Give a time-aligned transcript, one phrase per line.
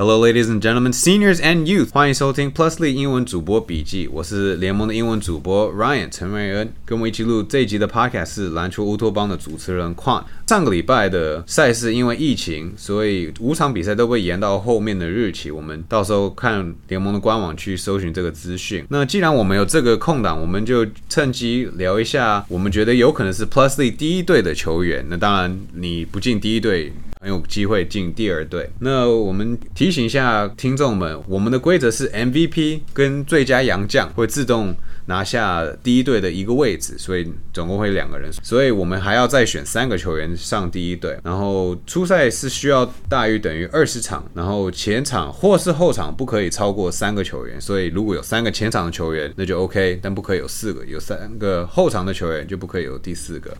[0.00, 4.08] Hello, ladies and gentlemen, seniors and youth，欢迎收听 Plusly 英文主播笔记。
[4.12, 10.22] 我是联盟的英文主播 Ryan 陈瑞恩，跟我一起录这一集的 Podcast 是篮球乌托邦的主持人 Quan。
[10.46, 15.50] 上个礼拜的赛事因为疫情，所以五场比赛都被延到后面的日期。
[15.50, 18.84] 我们到时候看联盟的官网去搜寻这个资讯。
[18.90, 25.04] 那既然我们有这个空档，我们就趁机聊一下我们觉得有可能是 Plusly 第一队的球员。
[25.08, 26.92] 那当然，你不进第一队。
[27.20, 28.68] 很有机会进第二队。
[28.80, 34.74] 那我们提醒一下听众们，我们的规则是 MVP 跟最佳洋将会自动
[35.06, 41.18] 拿下第一队的一个位置，所以总共会两个人，所以我们还要再选三个球员上第一队。
[41.24, 47.60] 然后初赛是需要大于等于二十场，然后前场或是后场不可以超过三个球员。
[47.60, 53.56] 所以如果有三个前场的球员，那就 OK，但不可以有四个；有三个后场的球员就不可以有第四个。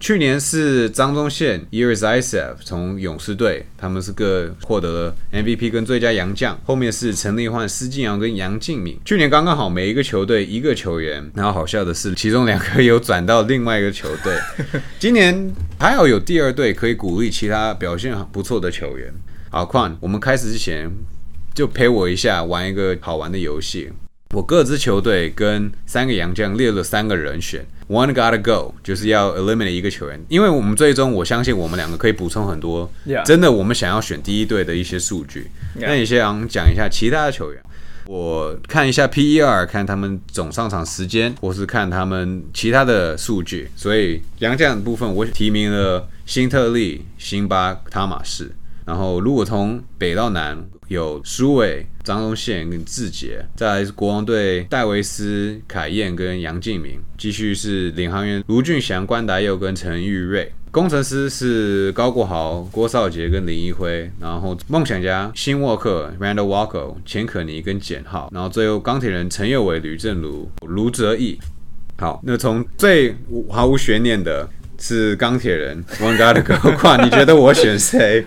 [0.00, 6.56] 去年是张宗宪、伊尔塞塞从勇士队，他们是各获得了 MVP 跟最佳洋将。
[6.64, 8.96] 后面是陈立焕、施晋阳跟杨敬敏。
[9.04, 14.38] 去年刚刚好每一个球队一个球员，然后好笑的是，其中两个有转到另外一个球队。
[15.00, 19.12] 今年还好有第二队可以鼓励其他表现不错的球员。
[19.50, 20.88] 好，况我们开始之前
[21.52, 23.90] 就陪我一下玩一个好玩的游戏。
[24.34, 32.90] 我各支球队跟三个洋将列了三个人选，One gotta go，就是要 eliminate 一个球员，因为我们最终我相信我们两个可以补充很多
[33.24, 35.50] 真的我们想要选第一队的一些数据。
[35.76, 37.62] 那你先讲一下其他的球员，
[38.06, 43.70] 我看一下 PER，看他们总上场时间，或是看他们其他的数据。
[43.74, 48.52] 所以洋将部分我提名了辛特利、辛巴、塔马士。
[48.88, 50.58] 然后如果从北到南。
[50.88, 71.38] 有苏伟、张宗宪跟志杰，再来是国王队戴维斯、凯燕跟杨敬明，继续是领航员卢俊祥、关达佑跟陈玉瑞，工程师是高国豪、郭少杰跟林一辉，然后梦想家辛沃克、Randall Walker、钱可尼跟简浩，然后最后钢铁人陈佑伟、吕正如、卢哲义。
[71.98, 73.14] 好，那从最
[73.50, 74.48] 毫无悬念的
[74.78, 78.24] 是钢铁人 One God 的何况 你觉得我选谁？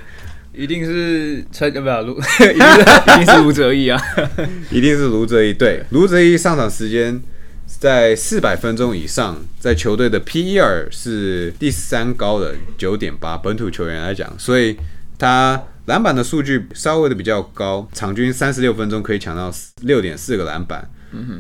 [0.54, 4.02] 一定是陈呃不卢， 一定是卢哲义啊，
[4.70, 5.54] 一定是卢哲义。
[5.54, 7.22] 对，卢哲义上场时间
[7.66, 14.78] 在四百分钟以上，在球队的 PER 是第三高的九点八，本土球员来讲，所以
[15.18, 19.52] 他篮板的数据稍微的比较高，场均三十六分钟可以抢到
[19.84, 20.90] 六点四个篮板。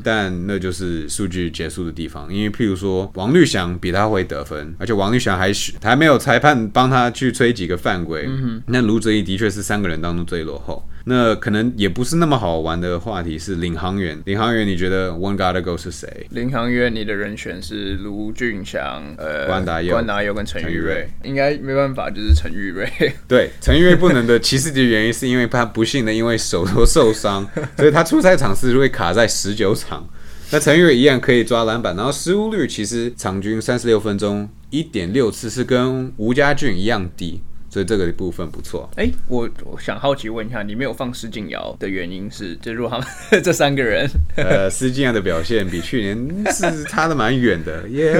[0.04, 5.52] 但那就是数据结束的地方，因为譬如说王绿翔比他会得分，而且王绿翔还
[5.82, 8.30] 还没有裁判帮他去吹几个犯规。
[8.68, 10.84] 那卢哲义的确是三个人当中最落后。
[11.06, 14.22] 那可能也不是那么好玩的话题是领航员。
[14.26, 16.28] 领航员，你觉得 One Gotta Go 是谁？
[16.30, 21.10] 领航员，你的人选是卢俊祥、呃关达佑、关达佑跟陈玉瑞。
[21.24, 22.88] 应该没办法，就是陈玉瑞。
[23.28, 27.48] 对，陈玉瑞不能的，其实的原因是因为他不幸的因为手头受伤，
[27.78, 30.08] 所以他出赛场次会卡在十九场。
[30.52, 37.42] 那陈玉瑞一样可以抓篮板，然后失误率其实场均三十六分钟一点六次，是跟吴家俊一样低。
[37.72, 38.88] 所以这个部分不错。
[38.98, 43.08] 哎，我我想好奇问一下，你没有放施静瑶的原因是，就如果他们
[43.42, 44.06] 这三个人，
[44.36, 48.14] 呃，施静瑶的表现比去年是差的蛮远的， 也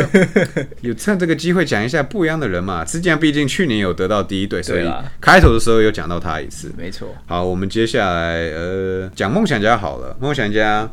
[0.80, 2.86] 有趁这个机会讲一下不一样的人嘛。
[2.86, 4.90] 施静瑶毕竟去年有得到第一队，所以
[5.20, 6.72] 开头的时候有讲到他一次。
[6.78, 7.14] 没错。
[7.26, 10.16] 好，我们接下来呃讲梦想家好了。
[10.22, 10.90] 梦想家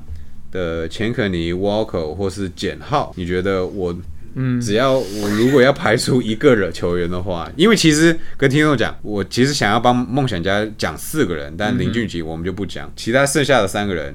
[0.50, 3.96] 的钱可尼、Walker 或是简浩，你觉得我？
[4.34, 14.14] 嗯，只要我如果要排除一个人球员的话，因为其实跟听众讲，我其实想要帮梦想家讲四个人，但林俊杰我们就不讲，其他剩下的三个人，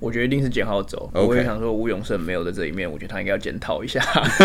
[0.00, 1.10] 我觉得一定是简浩走。
[1.12, 4.00] 我也想说吴永胜没有在这一面，我觉得他应该要检讨一下。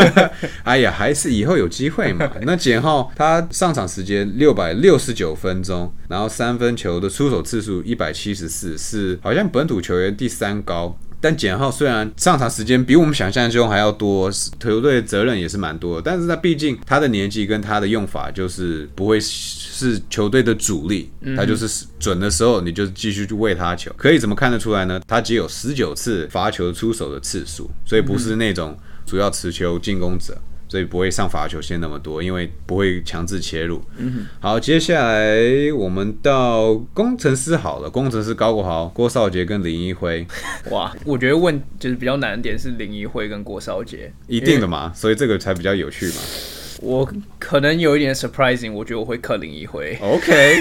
[0.63, 2.29] 哎呀，还是以后有机会嘛。
[2.41, 10.97] 那简浩他上场时间六百六十九分钟，然后三分球的出手次数一百七十四，是好像本土球员第三高。
[11.23, 14.29] 但简浩虽然上场时间比我们想象中还要多，
[14.59, 23.90] 球队责任也是蛮多的，但是他毕竟他的年纪跟他的用法就是不会是球队的主力，他就是准的时候你就继续去喂他球。
[23.96, 24.99] 可以怎么看得出来呢？
[25.08, 30.37] 他只有十九次罚球出手的次数，所以不是那种主要持球进攻者。
[30.73, 33.79] 所以不会上罚球线那么多，因为不会强制切入。
[33.97, 35.37] 嗯好，接下来
[35.78, 40.25] 我们到工程师好了，工程师高国豪、郭少杰跟林一辉。
[40.72, 46.16] 哇，我觉得问就是比较难点是林一辉跟郭少杰，一定的嘛，所以这个才比较有趣嘛。
[46.81, 49.96] 我可能有一点 surprising，我觉得我会克林一辉。
[50.02, 50.59] OK，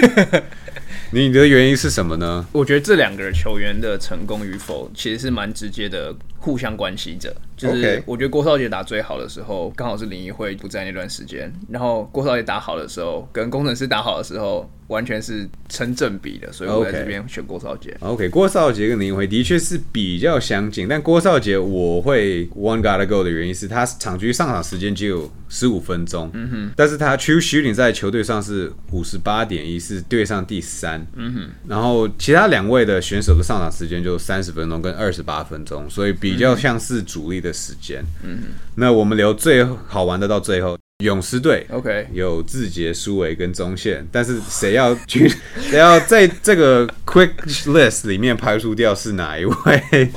[1.09, 2.45] 你的原因是什么呢？
[2.51, 6.15] 我觉得这两个球员的成功与否，其实是蛮直接的。
[6.43, 7.33] 互相关系着。
[7.63, 17.95] 就是我觉得郭少杰打最好的时候，刚好是林奕辉不在那段时间，然后郭少杰打好的时候，跟工程师打好的时候，完全是成正比的，所以我在这边选郭少杰。
[18.01, 45.29] OK，郭少杰跟林奕辉的确是比较相近，但郭少杰我会 one gotta go 的原因是他场均上场时间只有十五分钟，嗯哼，但是他 true shooting 在球队上是五十八点一，是队上第三，嗯哼，然后其他两位的选手的上场时间就三十分钟跟二十八分钟，所以比较像是主力的时间，嗯，那我们留最好玩的到最后，勇士队 OK，有志杰、苏伟跟中线，但是谁要去，
[45.61, 47.33] 谁要在这个 quick
[47.67, 50.09] list 里面排除掉是哪一位？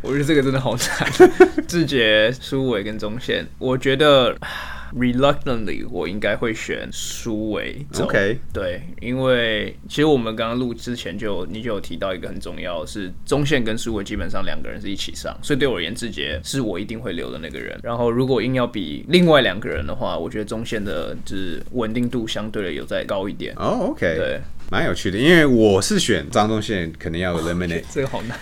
[0.00, 1.08] 我觉得这个真的好惨。
[1.68, 4.36] 志杰、苏伟跟中线，我觉得
[4.96, 7.84] reluctantly 我应该会选苏维。
[8.00, 17.78] OK 对，因为其实我们刚刚录之前就你就有提到一个很重要的是，中线跟苏维基本上两个人是一起上，所以对我而言，志杰是我一定会留的那个人。
[17.82, 23.54] 然后如果硬要比另外两个人的话，我觉得中线的就是稳定度相对的有再高一点。
[23.56, 24.40] 哦、o k 对，
[24.72, 27.82] 蛮有趣的，因为我是选张忠宪，可能要 eliminate。
[27.92, 28.38] 这个好难。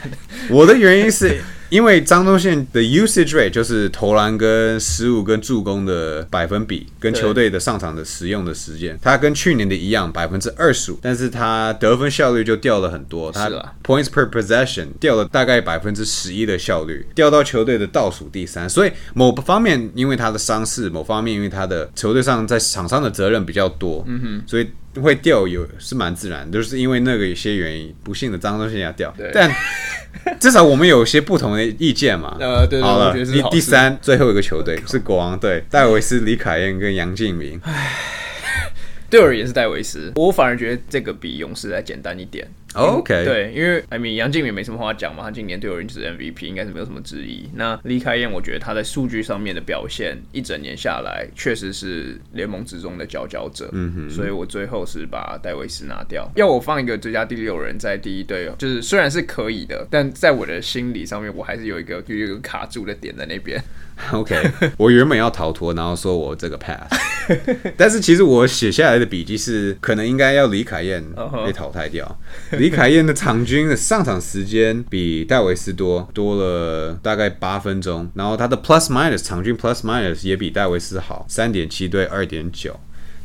[0.49, 1.41] 我的原因是
[1.71, 13.49] 因为张忠宪的 usage rate 就是投篮跟失误跟助攻的百分比，跟球队的上场的使用的时间，他跟去年的一样百分之二十五，但是他得分效率就掉了很多，他
[13.85, 18.71] points per possession 掉了大概百分之十一的效率，掉到球队的倒数第三。
[18.71, 29.51] 所以某方面因为他的伤势，某方面因为他的球队上在场上的责任比较多，嗯哼，所以会掉有是蛮自然，就是因为那个一些原因，不幸的脏东西要掉对，但
[30.41, 32.37] 至少我们有些不同的意见嘛。
[32.41, 37.61] 呃对对好了第第三最后一个球队 是国王队，戴维斯、李凯燕跟杨敬明。
[39.09, 42.49] 对我而言是戴维斯，我反而觉得这个比勇士来简单一点。
[42.75, 47.49] 哦 OK 对，因为 I mean 杨敬敏没什么话讲嘛，他今年对我而言就是 MVP，应该是没有什么质疑。
[47.55, 53.69] 那李凯燕，我觉得他在数据上面的表现，一整年下来确实是联盟之中的佼佼者。
[53.73, 56.31] 嗯哼，所以我最后是把戴维斯拿掉。
[56.37, 63.61] 要我放一个最佳第六人在第一队，就是虽然是可以的，但在我的心理上面，我还是有一个有一个卡住的点在那边。
[64.13, 64.35] OK，
[64.79, 66.91] 我原本要逃脱，然后说我这个 pass，
[67.77, 71.05] 但是其实我写下来的笔记是，可能应该要李凯燕
[71.45, 72.19] 被淘汰掉。
[72.61, 82.79] 李凯燕的场均的上场时间比戴维斯多多了大概八分钟，然后他的 plus minus 场均 plus minus 也比戴维斯好，三点七对二点九。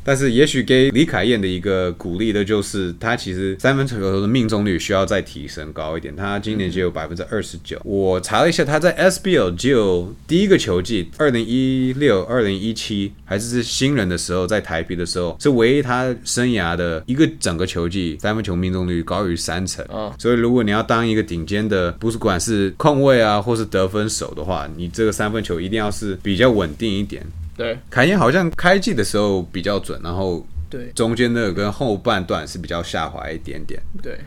[0.06, 6.16] 但是也许给李凯燕的一个鼓励的就是，他其实三分球的命中率需要再提升高一点。
[6.16, 7.82] 他今年只有百分之二十九。
[7.84, 19.84] 我查了一下，他在 SBL 只有第一个球季，二零一六、二零一七还是是新人的时候，在台皮的时候，是唯一他生涯的一个整个球季三分球命中率高于三成。
[19.92, 27.26] 嗯所以如果你要当一个顶尖的，不是管是控卫啊，或是得分手的话，你这个三分球一定要是比较稳定一点。
[27.58, 33.82] 对凯燕好像开季的时候比较准，然后对中间那个跟后半段是比较下滑一点点。
[34.02, 34.18] 对，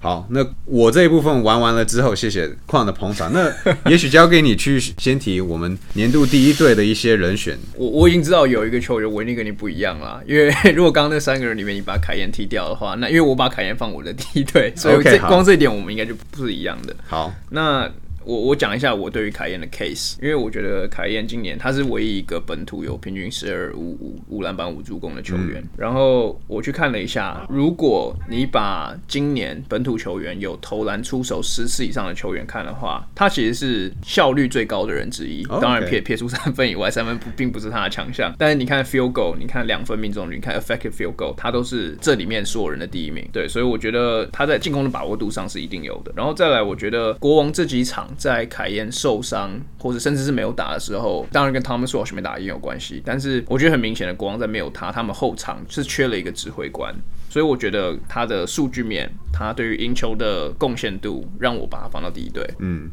[0.00, 3.32] 好，那我这一部分玩完了之后，谢谢矿的捧场。
[3.32, 3.52] 那
[3.90, 7.58] 也许交给你去先提我们年度第一队的一些人选。
[7.74, 16.94] 我我已经知道有一个球员我一定跟你不一样啦，因为如果刚刚那三个人里面你把凯燕踢掉的话，那因为我把凯燕放我的第一队，所以这好光这一点我们应该就不是一样的。
[17.06, 17.90] 好，那
[18.28, 25.64] 我我讲一下我对于凯燕的 case，因为我觉得凯燕今年他是唯一一个本土有平均十二五五五篮板五助攻的球员。
[25.78, 35.42] 然后我去看了一下，如果你把今年本土球员有投篮出手十次以上的球员看的话，他其实是效率最高的人之一。
[35.62, 38.30] 当然撇撇除三分以外，三分不并不是他的强项。
[38.36, 43.26] 但是你看 field goal，你看两分命中率，你看 effective field goal，他都是这里面所有人的第一名。
[43.32, 46.12] 对，所以我觉得他在进攻的把握度上是一定有的。
[46.14, 53.00] 然后再来，我觉得国王这几场在凯燕受伤或者甚至是没有打的时候，当然跟 Thomas Walsh 没打也有关系。
[53.06, 56.94] 但是我觉得很明显的，国王在没有他，他们后场是缺了一个指挥官。
[57.30, 62.42] 所以我觉得他的数据面，他对于赢球的贡献度，让我把他放到第一队。
[62.58, 62.90] 嗯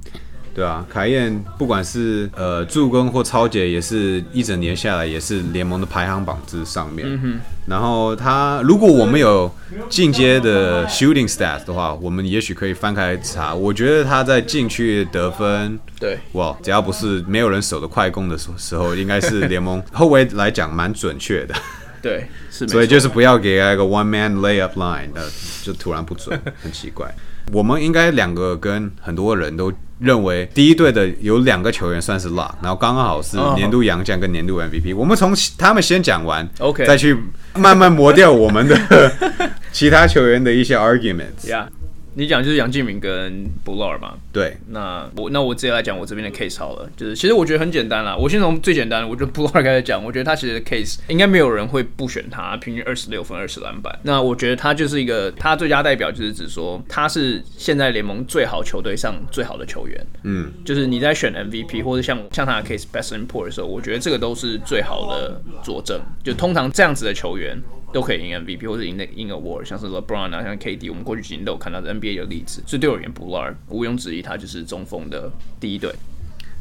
[0.56, 7.42] 对啊，凯燕不管是呃助攻或超节，也是一整年下来也是联盟的排行榜之上面。
[7.68, 9.54] 然后他如果我们有
[9.90, 13.54] 进阶的 shooting stats 的话，我们也许可以翻开查。
[13.54, 21.54] 我觉得他在禁区得分，对，哇，只要不是没有人守的快攻的时时候，应该是联盟 后卫来讲蛮准确的。
[22.02, 22.66] 对，是。
[22.68, 25.22] 所以就是不要给他一个 one man layup line，那
[25.64, 27.14] 就突然不准， 很奇怪。
[27.52, 34.96] 我们应该两个跟很多人都认为第一队的有两个球员算是 lock，然后刚刚好是哦年度洋将跟年度 MVP。
[34.96, 37.16] 我们从他们先讲完 OK 再去
[37.56, 38.78] 慢慢磨掉我们的
[39.72, 41.50] 其他球员的一些 arguments。
[41.50, 41.68] 呀
[42.18, 44.14] 你讲就是杨敬敏跟 Bular 嘛？
[44.32, 48.16] 对，那我那我直接来讲我这边的 case 好了，就是其实我觉得很简单啦。
[48.16, 53.98] 我先从最简单的，我觉得 Bular 开始讲，我觉得他其实 case 应该没有人会不选他，平均二十六分、二十篮板。
[54.04, 60.08] 那我觉得他就是一个他最佳代表，就是指说他是现在联盟最好球队上最好的球员。
[60.24, 66.00] 嗯，就是你在选 MVP 或者像像他的 case best import 的时候，我觉得这个都是最好的佐证。
[66.24, 67.62] 就通常这样子的球员
[67.94, 72.62] 都可以赢 MVP 或者赢那赢 award，像是 LeBron 啊，像 KD，我们过去几年都有看到的 NBA 的例子。
[72.68, 75.94] 所以对我而言 b u l a r 毋庸置疑，他就是中锋的第一队。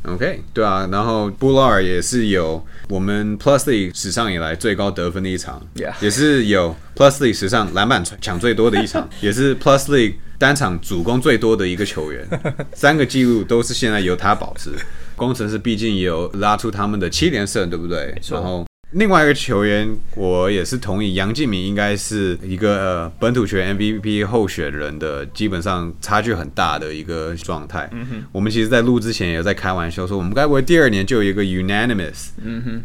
[0.06, 12.22] OK，对啊，然后布拉尔也是有我们 Plus League 史上以来最高得分的一场 Yeah 也是有 Plus League 史上篮板抢最多的一场， 也是 Plus League 单场主攻最多的一个球员，
[12.76, 14.72] 三个记录都是现在由他保持。
[15.16, 18.14] 工程师毕竟也有拉出他们的七连胜，对不对？
[18.20, 27.88] 错然后另外一个球员，我也是同意，杨敬敏应该是一个、呃、本土球员 MVP 候选人的，基本上差距很大的一个状态。
[27.92, 32.28] 嗯我们其实，在录之前也在开玩笑说，我们该不会第二年就有一个 unanimous，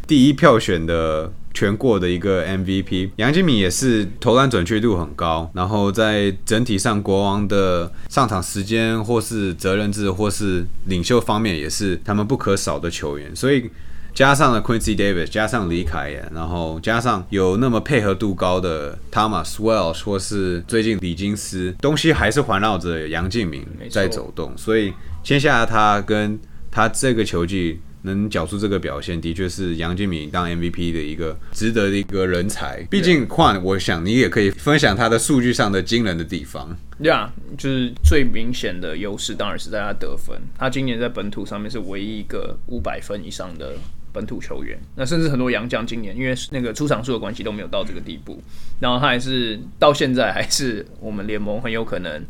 [0.08, 1.32] 第一票选的。
[1.52, 13.70] 全过的一个 MVP，杨敬敏也是投篮准确度很高，然后在整体上国王的上场时间或是责任制或是领袖方面也是他们不可少的球员，所以
[14.20, 26.38] 加上了 Quincy Davis，加上李凯言，然后加上有那么配合度高的 Thomas Welsh 或是最近李金斯，东西还是环绕着杨敬敏在走动，所以签下他跟
[26.70, 27.80] 他这个球技。
[28.04, 32.82] 能缴出这个表现，的确是杨敬敏当 MVP 的一个值得的一个人才。
[32.90, 36.74] 毕竟，换我想你也可以分享他的数据上的惊人的地方。
[37.04, 43.74] 对啊，就是最明显的优势当然是在他得分，他今年在本土上面是唯一一个五百分以上的
[44.12, 44.78] 本土球员。
[44.96, 48.42] 那甚至很多洋将今年因为那个出场数的关系都没有到这个地步，
[48.80, 52.24] 然后他还是到现在还是我们联盟很有可能。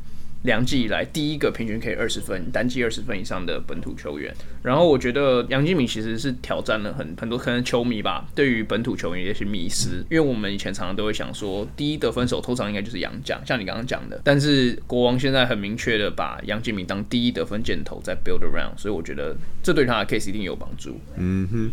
[0.44, 20.98] 两季以来第一个平均可以二十分、单季二十分以上的本土球员，然后我觉得杨金敏其实是挑战了很很多可能球迷吧，对于本土球员有一些迷思，因为我们以前常常都会想说，第一得分手通常应该就是杨将，像你刚刚讲的，但是国王现在很明确的把杨敬敏当第一得分箭头在 build around，所以我觉得这对他的 case 一定有帮助。
[21.18, 21.72] 嗯哼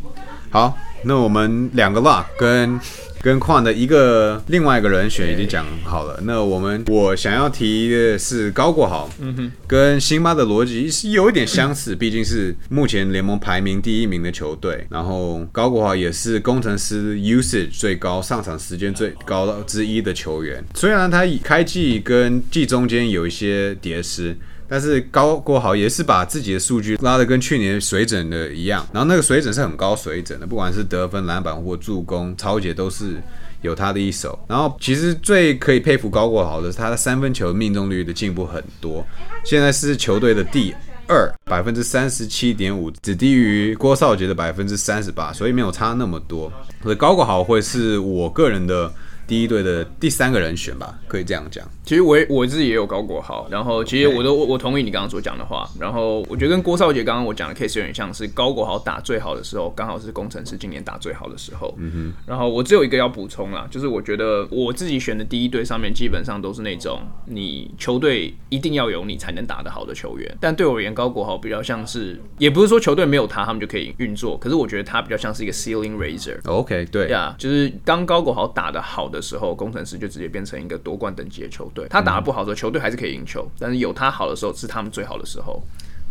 [0.51, 2.81] 好，那我们两个 lock 跟
[3.21, 6.21] 跟矿的一个另外一个人选已经讲好了。
[6.23, 14.87] 那我们我想要提的是高国豪，嗯哼，跟辛巴的逻辑是有一点相似，毕竟是目前联盟排名第一名的球队。
[14.89, 20.65] 然后高国豪也是工程师 usage 最高、上场时间最高之一的球员。
[20.75, 24.35] 虽然他以开季跟季中间有一些跌失。
[24.69, 33.23] 但是高国豪也是把自己的数据拉的跟去年水准的一样，然后那个水准是很高水准的，不管是得分、篮板或助攻、超姐都是
[33.63, 34.39] 有他的一手。
[34.49, 39.07] 然后其实最可以佩服高国豪的是他的三分球命中率的进步很多，
[39.45, 40.75] 现在是球队的第
[41.09, 46.53] 二，百分之三十七点五，只低于郭少杰的百分之三十八，所以没有差那么多。
[46.83, 48.93] 所以高国豪会是我个人的
[49.27, 51.67] 第一队的第三个人选吧，可以这样讲。
[51.85, 61.75] 其实我我自己也有高国豪，然后其实我都我我同意你刚刚所讲的话，然后我觉得跟郭少杰刚刚我讲的 case 有点像是高国豪打最好的时候，刚好是工程师今年打最好的时候。
[61.79, 62.13] 嗯哼。
[62.27, 76.37] 然后我只有一个要补充啦，就是我觉得我自己选的第一队上面基本上都是那种你球队一定要有你才能打得好的球员，但对我而言，高国豪比较像是，也不是说球队没有他他们就可以运作，可是我觉得他比较像是一个 ceiling raiser。
[76.45, 81.87] OK，对，呀就是当高国豪打得好的时候，工程师就直接变成一个夺冠等级的球队。
[81.89, 85.63] 他打得不好的时候，球队还是可以赢球，但是有他好的时候是他们最好的时候。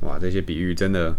[0.01, 1.15] 哇，这些比喻真的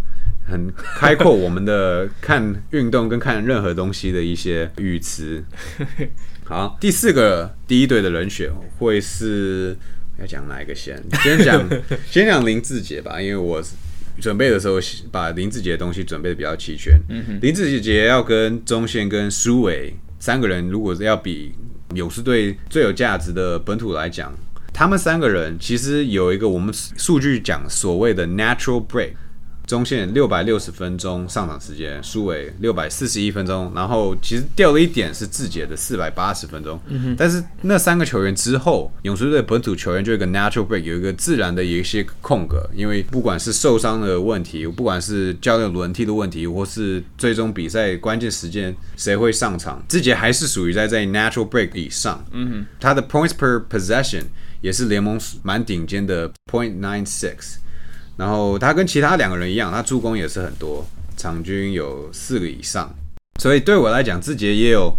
[0.47, 5.43] 很开阔我们的 看运动跟看任何东西的一些语词。
[6.45, 9.77] 好，第四个第一队的人选会是
[10.21, 11.03] 要讲哪一个先？
[11.23, 11.69] 先讲
[12.09, 13.63] 先讲林志杰吧，因为我
[14.21, 14.79] 准备的时候
[15.11, 17.01] 把林志杰的东西准备的比较齐全。
[17.09, 21.53] 嗯林志杰要跟中线跟苏伟三个人，如果是要比
[21.97, 24.33] 勇士队最有价值的本土来讲，
[24.73, 29.13] 他们三个人其实有一个我们数据讲所谓的 natural break，
[29.67, 36.81] 中线六百六十分钟上场时间，苏伟六百四十一分钟，然后其实掉了一点是志杰的四百八十分钟，
[37.19, 54.23] 但是那三个球员之后，勇士队本土球员就有一个 natural break，有一个自然的有一些空格，因为不管是受伤的问题，不管是教练轮替的问题，或是最终比赛关键时间谁会上场，志杰还是属于在在 natural break 以上，嗯哼，他的 points per possession。
[54.63, 57.57] 也是联盟蛮顶尖的 point nine six，
[58.17, 60.85] 然后他跟其他两个人一样，他助攻也是很多，
[61.17, 62.95] 场均有四个以上，
[63.41, 64.97] 所以对我来讲，志杰也有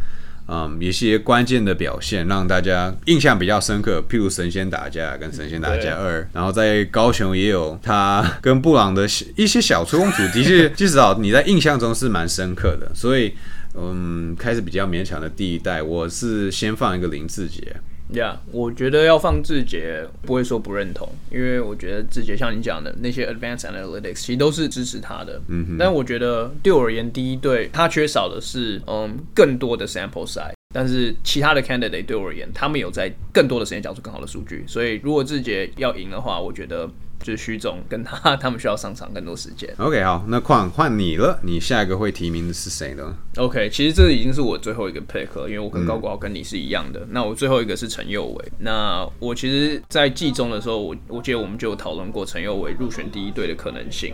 [0.49, 9.05] 嗯，一些关键的表现让大家印象比较深刻，譬如神仙打架跟神仙打架二，然后在高雄也有他跟布朗的
[9.35, 13.33] 一些小冲突，的确 至少你在印象中是蛮深刻的，所以
[13.75, 17.75] 嗯，开始比较勉强的第一代，我是先放一个林志杰。
[18.13, 25.41] 呀，我觉得要放字节不会说不认同，因为我觉得字节像你讲的那些 advanced analytics 其实都是支持他的。
[25.49, 36.89] 嗯但我觉得对我而言，第一对他缺少的是嗯更多的 sample size，但是其他的 candidate 对我而言，他们有在更多的时间交出更好的数据，所以如果志杰要赢的话，我觉得。
[37.19, 39.67] 就是徐总跟他， 他们需要上场更多时间。
[39.79, 47.07] OK，好，那换换你了，你下一个会提名的是谁呢？OK，其实这已经是我最后一个 pick 了，因为我跟高国豪跟你是一样的。
[47.09, 48.51] 那我最后一个是陈佑伟。
[48.59, 54.13] 那我其实，在季中的时候，我我记得我们就有讨论过陈佑伟入选第一队的可能性。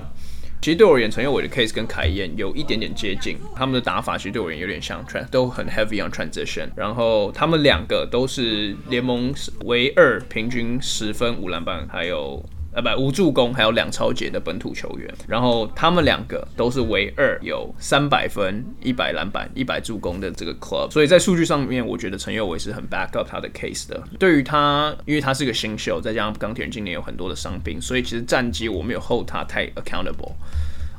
[0.63, 6.70] 其实对我而言，陈佑伟的 case 跟凯燕有一点点接近，他们的打法其实对我而言有点像，都很 heavy on transition。
[6.74, 9.34] 然后他们两个都是联盟
[9.65, 12.41] 唯二平均十分五篮板，还有。
[12.74, 24.01] 呃，不，无助攻还有两超节的本土球员，然后他们两个都是唯二有三百分、一百篮板、一百助攻的这个 club，所以在数据上面，我觉得陈佑维是很 back up 他的 case 的。
[24.18, 30.34] 对于他，因为他是个新秀，再加上钢铁人今年有很多的伤病，所以其实战绩我没有 hold 他太 accountable。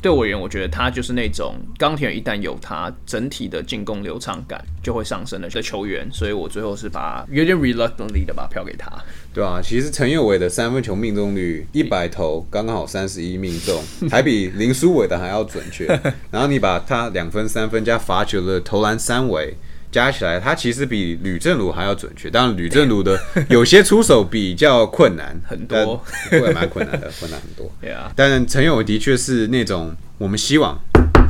[0.05, 8.93] 对我而言，我觉得他就是那种钢铁人一旦有他，整体的进攻流畅感就会上升的的球员，所以我最后是把有点 reluctantly 的把票给他。
[9.33, 13.83] 对啊，其实陈佑伟的三分球命中率一百投刚刚好三十一命中，
[14.13, 15.87] 还比林书伟的还要准确。
[16.31, 19.55] 然后你把他两分、三分加罚球的投篮三围。
[19.95, 22.29] 加起来，他其实比吕正儒还要准确。
[22.29, 23.17] 当然，吕正儒的
[23.49, 27.71] 有些出手比较困难很多，会蛮困难的，困难很多。
[27.81, 30.77] 对啊，但陈友的确是那种我们希望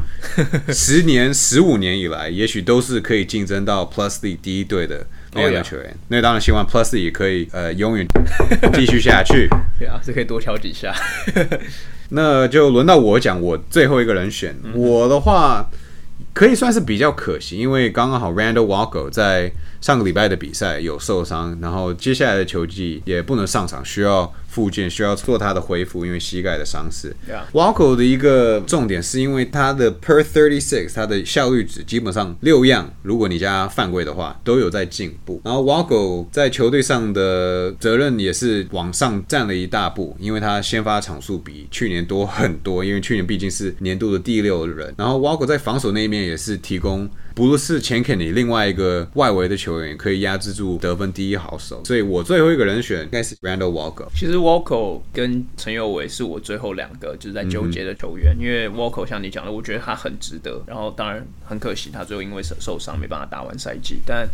[0.72, 5.94] 十年、十五年以来，也许都是可以竞争到 Plus D 第一队的那样的球员。
[6.08, 8.06] 那当然希望 Plus D 也可以呃永远
[8.72, 9.46] 继续下去。
[9.78, 10.94] 对啊，是可以多挑几下。
[12.08, 14.56] 那就轮到我讲我最后一个人选。
[14.72, 15.68] 我的话。
[16.34, 19.50] 可以算是比较可惜，因为刚刚好 Randall Walker 在。
[19.80, 27.14] 上个礼拜的比赛有受伤，然后接下来的球季也不能上场，需要复健，需要做他的恢复，因为膝盖的伤势。
[27.52, 35.40] Walker 的一个重点是因为他的 Per Thirty Six，他的效率值基本上六样，如果你加犯规的话，都有在进步。
[35.44, 44.94] 然后 Walker 在球队上的责任也是往上站了一大步，因为他先发场数比去年多很多，因为去年毕竟是年度的第六人。
[44.96, 47.10] 然后 Walker 在防守那一面也是提供。
[47.34, 54.06] 不是钱肯尼，另外一个外围的球员可以压制住得分第一好手，所以我最后一个人选应该是 Randall Walker。
[54.14, 64.28] 其实 Walker 跟陈友伟是我最后两个就是在纠结的球员，因为 Walker 像你讲的，我觉得他很值得，然后当然很可惜他最后因为受受伤没办法打完赛季，但。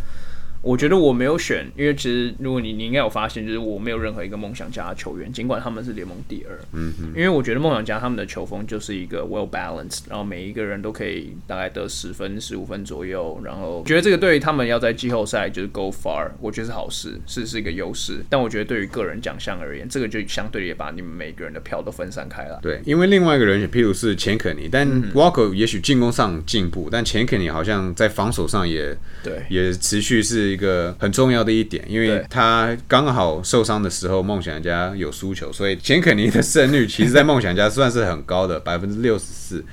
[0.61, 6.55] 我觉得我没有选，因为其实如果你你应该有发现，就是我没有任何一个梦想家的球员，尽管他们是联盟第二。
[6.73, 7.07] 嗯嗯。
[7.15, 18.23] 因为我觉得梦想家他们的球风就是一个 well balanced，然后每一个人都可以大概得十分、十五分左右，然后觉得这个对于他们要在季后赛就是 go far，我觉得是好事，是是一个优势。
[18.29, 22.59] 但我觉得对于个人奖项而言，这个就相对也把你们每个人的票都分散开了。
[22.61, 30.50] 对，因为另外一个人选，譬如是钱肯尼，但 Walker 也许进攻上进步，但钱肯尼好像在防守上也对也持续是。
[30.51, 39.63] 一个很重要的一点，因为他刚好受伤的时候，梦想家有输球，所以钱肯尼的胜率其实，在梦想家算是很高的， 百分之六十四，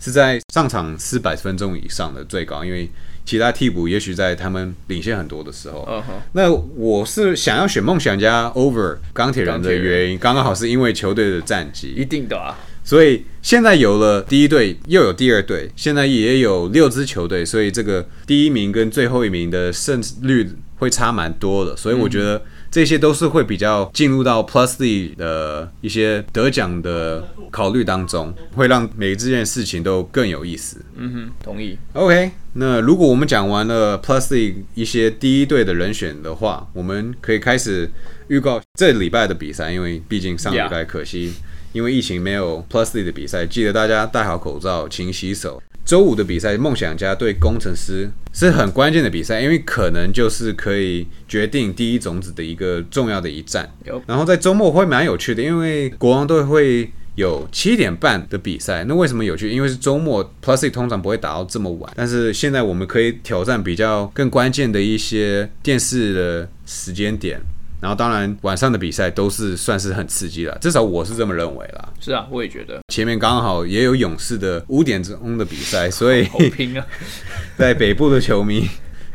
[0.00, 2.64] 是在上场四百分钟以上的最高。
[2.64, 2.88] 因为
[3.24, 12.56] 其他替补也许在他们领先很多的时候，那我是想要选梦想家 over 钢铁人的原因，刚刚好是因为球队的战绩，一定的啊。
[12.88, 20.48] 所以现在有了第一队，又有第二队，现在也有六支球队，所以这个第一名跟最后一名的胜率
[20.78, 21.76] 会差蛮多的。
[21.76, 30.82] 所以我觉得这些都是会比较进入到 Plus D 的一些得奖的考虑当中，会让每这件事情都更有意思。
[30.96, 31.76] 嗯哼，同意。
[31.92, 37.90] OK，那如果我们讲完了 Plus D 一些第一队的人选的话，我们可以开始
[38.28, 41.34] 预告这礼拜的比赛，因为毕竟上礼拜可惜。
[41.72, 45.62] 因为疫情没有 Plus 的比赛，记得大家戴好口罩，勤洗手。
[45.84, 53.72] 周五的比赛，梦想家对工程师是很关键的比赛，因为可能就是可以决定第一种子的一个重要的一战。
[54.06, 58.84] 然后在周末会蛮有趣的，因为国王队会有七点半的比赛。
[58.84, 59.50] 那为什么有趣？
[59.50, 61.90] 因为是周末，Plus 通常不会打到这么晚。
[61.96, 67.40] 但是现在我们可以挑战比较更关键的一些电视的时间点。
[67.80, 71.88] 然后当然晚上的比赛都是算是很刺激的，至少我是这么认为啦。
[72.00, 72.80] 是啊，我也觉得。
[72.92, 76.84] 前面刚好也有勇士的五点钟的比赛，所以好拼啊！
[77.56, 78.66] 在北部的球迷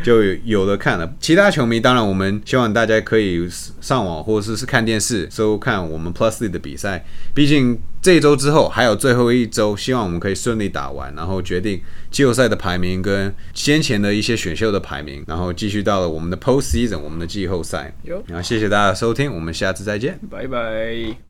[0.03, 1.13] 就有的看了。
[1.19, 3.47] 其他球迷当然我们希望大家可以
[3.81, 17.95] 上网或者是是看电视收看我们 Plus 的比赛，毕竟这一周之后还有最后一周，希望我们可以顺利打完，然后决定季后赛的排名跟先前的一些选秀的排名，然后继续到了我们的 Post Season，我们的季后赛。
[18.03, 20.19] 有然后谢谢大家的收听，我们下次再见。
[20.29, 21.15] 拜拜。